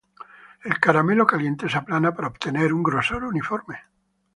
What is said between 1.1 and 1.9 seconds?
caliente se